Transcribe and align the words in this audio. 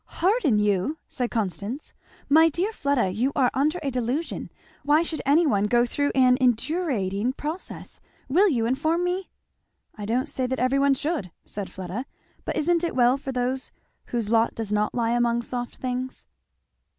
"Harden 0.15 0.57
you!" 0.57 0.97
said 1.07 1.29
Constance. 1.29 1.93
"My 2.27 2.49
dear 2.49 2.73
Fleda, 2.73 3.11
you 3.11 3.31
are 3.35 3.51
under 3.53 3.79
a 3.83 3.91
delusion. 3.91 4.49
Why 4.81 5.03
should 5.03 5.21
any 5.27 5.45
one 5.45 5.65
go 5.67 5.85
through 5.85 6.11
an 6.15 6.37
indurating 6.41 7.33
process? 7.37 7.99
will 8.27 8.49
you 8.49 8.65
inform 8.65 9.03
me?" 9.03 9.29
"I 9.93 10.05
don't 10.05 10.27
say 10.27 10.47
that 10.47 10.57
every 10.57 10.79
one 10.79 10.95
should," 10.95 11.29
said 11.45 11.69
Fleda, 11.69 12.07
"but 12.45 12.57
isn't 12.57 12.83
it 12.83 12.95
well 12.95 13.15
for 13.15 13.31
those 13.31 13.71
whose 14.05 14.31
lot 14.31 14.55
does 14.55 14.71
not 14.73 14.95
lie 14.95 15.11
among 15.11 15.43
soft 15.43 15.75
things?" 15.77 16.25